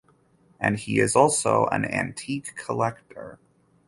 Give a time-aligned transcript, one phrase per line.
[0.59, 3.37] And he is also an antique collector.